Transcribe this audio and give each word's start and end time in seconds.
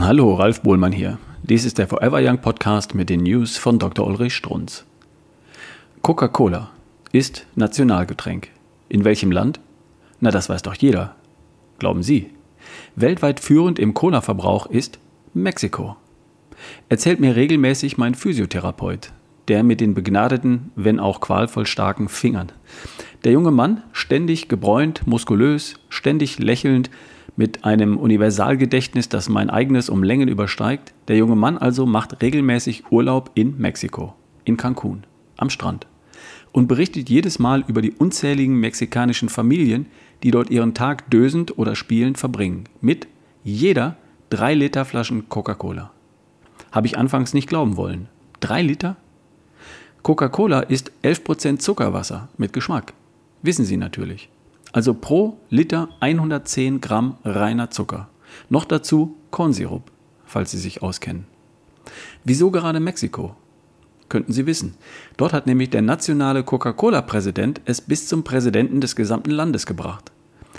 Hallo, 0.00 0.34
Ralf 0.34 0.62
Bohlmann 0.62 0.92
hier. 0.92 1.18
Dies 1.42 1.64
ist 1.64 1.76
der 1.76 1.88
Forever 1.88 2.20
Young 2.22 2.38
Podcast 2.38 2.94
mit 2.94 3.10
den 3.10 3.24
News 3.24 3.56
von 3.56 3.80
Dr. 3.80 4.06
Ulrich 4.06 4.34
Strunz. 4.34 4.84
Coca-Cola 6.02 6.70
ist 7.10 7.46
Nationalgetränk. 7.56 8.48
In 8.88 9.04
welchem 9.04 9.32
Land? 9.32 9.58
Na, 10.20 10.30
das 10.30 10.48
weiß 10.48 10.62
doch 10.62 10.74
jeder. 10.74 11.16
Glauben 11.80 12.04
Sie. 12.04 12.30
Weltweit 12.94 13.40
führend 13.40 13.80
im 13.80 13.92
Cola-Verbrauch 13.92 14.66
ist 14.66 15.00
Mexiko. 15.34 15.96
Erzählt 16.88 17.18
mir 17.18 17.34
regelmäßig 17.34 17.98
mein 17.98 18.14
Physiotherapeut, 18.14 19.12
der 19.48 19.64
mit 19.64 19.80
den 19.80 19.94
begnadeten, 19.94 20.70
wenn 20.76 21.00
auch 21.00 21.20
qualvoll 21.20 21.66
starken 21.66 22.08
Fingern. 22.08 22.52
Der 23.24 23.32
junge 23.32 23.50
Mann, 23.50 23.82
ständig 23.92 24.48
gebräunt, 24.48 25.06
muskulös, 25.06 25.74
ständig 25.98 26.38
lächelnd, 26.38 26.90
mit 27.36 27.64
einem 27.64 27.98
Universalgedächtnis, 27.98 29.08
das 29.08 29.28
mein 29.28 29.50
eigenes 29.50 29.90
um 29.90 30.02
Längen 30.02 30.28
übersteigt. 30.28 30.92
Der 31.06 31.16
junge 31.16 31.36
Mann 31.36 31.58
also 31.58 31.86
macht 31.86 32.22
regelmäßig 32.22 32.90
Urlaub 32.90 33.30
in 33.34 33.58
Mexiko, 33.58 34.14
in 34.44 34.56
Cancun, 34.56 35.04
am 35.36 35.50
Strand 35.50 35.86
und 36.52 36.66
berichtet 36.66 37.08
jedes 37.08 37.38
Mal 37.38 37.64
über 37.68 37.82
die 37.82 37.92
unzähligen 37.92 38.56
mexikanischen 38.56 39.28
Familien, 39.28 39.86
die 40.22 40.30
dort 40.30 40.50
ihren 40.50 40.74
Tag 40.74 41.08
dösend 41.10 41.58
oder 41.58 41.76
spielend 41.76 42.18
verbringen, 42.18 42.64
mit 42.80 43.06
jeder 43.44 43.96
drei 44.30 44.54
Liter 44.54 44.84
Flaschen 44.84 45.28
Coca-Cola. 45.28 45.92
Habe 46.72 46.86
ich 46.86 46.98
anfangs 46.98 47.34
nicht 47.34 47.48
glauben 47.48 47.76
wollen. 47.76 48.08
Drei 48.40 48.62
Liter? 48.62 48.96
Coca-Cola 50.02 50.60
ist 50.60 50.92
11% 51.02 51.58
Zuckerwasser 51.58 52.28
mit 52.36 52.52
Geschmack. 52.52 52.92
Wissen 53.42 53.64
Sie 53.64 53.76
natürlich. 53.76 54.28
Also 54.72 54.94
pro 54.94 55.38
Liter 55.48 55.88
110 56.00 56.80
Gramm 56.80 57.16
reiner 57.24 57.70
Zucker. 57.70 58.08
Noch 58.50 58.64
dazu 58.64 59.16
Kornsirup, 59.30 59.90
falls 60.26 60.50
Sie 60.50 60.58
sich 60.58 60.82
auskennen. 60.82 61.26
Wieso 62.24 62.50
gerade 62.50 62.80
Mexiko? 62.80 63.34
Könnten 64.08 64.32
Sie 64.32 64.46
wissen. 64.46 64.74
Dort 65.16 65.32
hat 65.32 65.46
nämlich 65.46 65.70
der 65.70 65.82
nationale 65.82 66.42
Coca-Cola-Präsident 66.42 67.60
es 67.64 67.80
bis 67.80 68.08
zum 68.08 68.24
Präsidenten 68.24 68.80
des 68.80 68.96
gesamten 68.96 69.30
Landes 69.30 69.66
gebracht. 69.66 70.12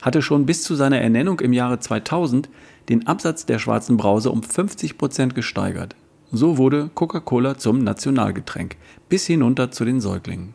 Hatte 0.00 0.22
schon 0.22 0.46
bis 0.46 0.62
zu 0.62 0.74
seiner 0.74 1.00
Ernennung 1.00 1.40
im 1.40 1.52
Jahre 1.52 1.78
2000 1.78 2.48
den 2.88 3.06
Absatz 3.06 3.46
der 3.46 3.58
schwarzen 3.58 3.96
Brause 3.96 4.30
um 4.30 4.42
50 4.42 4.98
Prozent 4.98 5.34
gesteigert. 5.34 5.94
So 6.32 6.56
wurde 6.56 6.90
Coca-Cola 6.94 7.58
zum 7.58 7.78
Nationalgetränk, 7.84 8.76
bis 9.08 9.26
hinunter 9.26 9.70
zu 9.70 9.84
den 9.84 10.00
Säuglingen. 10.00 10.54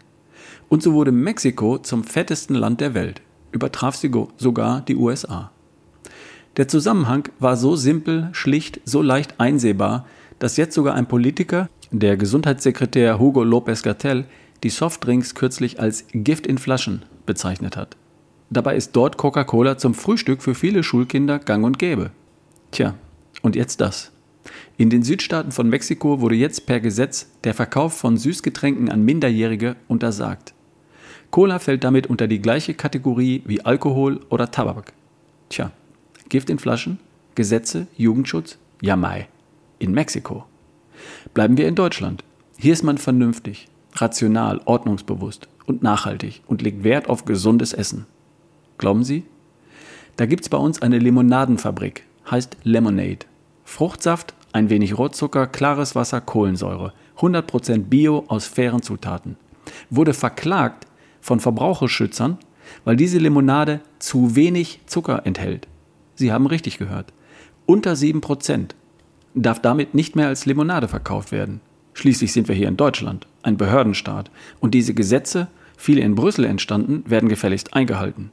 Und 0.69 0.83
so 0.83 0.93
wurde 0.93 1.11
Mexiko 1.11 1.77
zum 1.77 2.03
fettesten 2.03 2.55
Land 2.55 2.81
der 2.81 2.93
Welt 2.93 3.21
übertraf 3.51 3.95
sie 3.95 4.11
sogar 4.37 4.81
die 4.81 4.95
USA. 4.95 5.51
Der 6.57 6.67
Zusammenhang 6.67 7.29
war 7.39 7.55
so 7.55 7.75
simpel, 7.75 8.29
schlicht, 8.31 8.81
so 8.83 9.01
leicht 9.01 9.39
einsehbar, 9.39 10.05
dass 10.39 10.57
jetzt 10.57 10.73
sogar 10.73 10.95
ein 10.95 11.07
Politiker, 11.07 11.69
der 11.91 12.17
Gesundheitssekretär 12.17 13.19
Hugo 13.19 13.41
López 13.41 13.83
Gatell, 13.83 14.25
die 14.63 14.69
Softdrinks 14.69 15.35
kürzlich 15.35 15.79
als 15.79 16.05
Gift 16.11 16.47
in 16.47 16.57
Flaschen 16.57 17.03
bezeichnet 17.25 17.77
hat. 17.77 17.95
Dabei 18.49 18.75
ist 18.75 18.95
dort 18.95 19.17
Coca-Cola 19.17 19.77
zum 19.77 19.93
Frühstück 19.93 20.41
für 20.41 20.55
viele 20.55 20.83
Schulkinder 20.83 21.39
gang 21.39 21.63
und 21.65 21.77
gäbe. 21.77 22.11
Tja, 22.71 22.95
und 23.41 23.55
jetzt 23.55 23.81
das. 23.81 24.11
In 24.77 24.89
den 24.89 25.03
Südstaaten 25.03 25.51
von 25.51 25.69
Mexiko 25.69 26.21
wurde 26.21 26.35
jetzt 26.35 26.65
per 26.65 26.79
Gesetz 26.79 27.27
der 27.43 27.53
Verkauf 27.53 27.93
von 27.93 28.17
Süßgetränken 28.17 28.89
an 28.89 29.03
Minderjährige 29.03 29.75
untersagt. 29.87 30.53
Cola 31.31 31.59
fällt 31.59 31.83
damit 31.83 32.07
unter 32.07 32.27
die 32.27 32.41
gleiche 32.41 32.73
Kategorie 32.73 33.43
wie 33.45 33.61
Alkohol 33.61 34.21
oder 34.29 34.49
Tabak. 34.51 34.93
Tja, 35.49 35.71
Gift 36.29 36.49
in 36.49 36.59
Flaschen, 36.59 36.99
Gesetze, 37.35 37.87
Jugendschutz, 37.95 38.57
ja 38.81 38.95
mai. 38.95 39.27
In 39.79 39.91
Mexiko. 39.91 40.45
Bleiben 41.33 41.57
wir 41.57 41.67
in 41.67 41.75
Deutschland. 41.75 42.23
Hier 42.57 42.73
ist 42.73 42.83
man 42.83 42.97
vernünftig, 42.97 43.67
rational, 43.93 44.61
ordnungsbewusst 44.65 45.47
und 45.67 45.83
nachhaltig 45.83 46.41
und 46.47 46.63
legt 46.63 46.83
Wert 46.83 47.09
auf 47.09 47.25
gesundes 47.25 47.73
Essen. 47.73 48.07
Glauben 48.77 49.03
Sie? 49.03 49.23
Da 50.15 50.25
gibt's 50.25 50.49
bei 50.49 50.57
uns 50.57 50.81
eine 50.81 50.97
Limonadenfabrik, 50.97 52.03
heißt 52.31 52.57
Lemonade. 52.63 53.27
Fruchtsaft, 53.63 54.33
ein 54.53 54.71
wenig 54.71 54.97
Rotzucker, 54.97 55.45
klares 55.45 55.93
Wasser, 55.93 56.21
Kohlensäure. 56.21 56.93
100% 57.19 57.83
Bio 57.83 58.23
aus 58.27 58.47
fairen 58.47 58.81
Zutaten. 58.81 59.35
Wurde 59.91 60.13
verklagt 60.13 60.86
von 61.27 61.41
Verbraucherschützern, 61.41 62.37
weil 62.85 62.95
diese 62.95 63.17
Limonade 63.17 63.81
zu 63.99 64.37
wenig 64.37 64.79
Zucker 64.85 65.23
enthält. 65.25 65.67
Sie 66.15 66.31
haben 66.31 66.47
richtig 66.47 66.77
gehört. 66.77 67.11
Unter 67.65 67.93
7% 67.93 68.69
darf 69.35 69.61
damit 69.61 69.93
nicht 69.93 70.15
mehr 70.15 70.29
als 70.29 70.45
Limonade 70.45 70.87
verkauft 70.87 71.33
werden. 71.33 71.59
Schließlich 71.93 72.31
sind 72.31 72.47
wir 72.47 72.55
hier 72.55 72.69
in 72.69 72.77
Deutschland, 72.77 73.27
ein 73.43 73.57
Behördenstaat, 73.57 74.31
und 74.61 74.73
diese 74.73 74.93
Gesetze, 74.93 75.47
viele 75.75 75.99
in 75.99 76.15
Brüssel 76.15 76.45
entstanden, 76.45 77.03
werden 77.05 77.27
gefälligst 77.27 77.73
eingehalten. 77.73 78.31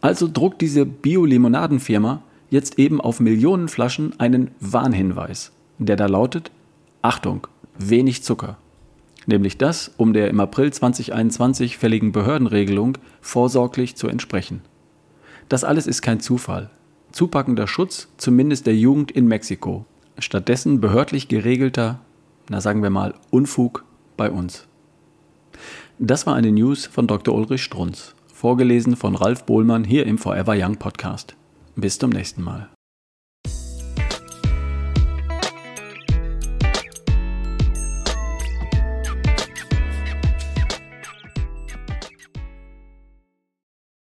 Also 0.00 0.28
druckt 0.32 0.60
diese 0.60 0.86
Bio-Limonadenfirma 0.86 2.22
jetzt 2.48 2.78
eben 2.78 3.00
auf 3.00 3.18
Millionen 3.18 3.68
Flaschen 3.68 4.18
einen 4.20 4.52
Warnhinweis, 4.60 5.50
der 5.78 5.96
da 5.96 6.06
lautet: 6.06 6.52
Achtung, 7.02 7.48
wenig 7.76 8.22
Zucker 8.22 8.56
nämlich 9.26 9.58
das, 9.58 9.92
um 9.96 10.12
der 10.12 10.28
im 10.28 10.40
April 10.40 10.72
2021 10.72 11.78
fälligen 11.78 12.12
Behördenregelung 12.12 12.98
vorsorglich 13.20 13.96
zu 13.96 14.08
entsprechen. 14.08 14.62
Das 15.48 15.64
alles 15.64 15.86
ist 15.86 16.02
kein 16.02 16.20
Zufall. 16.20 16.70
Zupackender 17.12 17.66
Schutz, 17.66 18.08
zumindest 18.16 18.66
der 18.66 18.76
Jugend 18.76 19.10
in 19.10 19.26
Mexiko. 19.26 19.84
Stattdessen 20.18 20.80
behördlich 20.80 21.28
geregelter, 21.28 22.00
na 22.48 22.60
sagen 22.60 22.82
wir 22.82 22.90
mal, 22.90 23.14
Unfug 23.30 23.84
bei 24.16 24.30
uns. 24.30 24.66
Das 25.98 26.26
war 26.26 26.34
eine 26.34 26.50
News 26.50 26.86
von 26.86 27.06
Dr. 27.06 27.34
Ulrich 27.34 27.62
Strunz, 27.62 28.14
vorgelesen 28.32 28.96
von 28.96 29.14
Ralf 29.14 29.44
Bohlmann 29.44 29.84
hier 29.84 30.06
im 30.06 30.18
Forever 30.18 30.54
Young 30.56 30.76
Podcast. 30.76 31.36
Bis 31.76 31.98
zum 31.98 32.10
nächsten 32.10 32.42
Mal. 32.42 32.73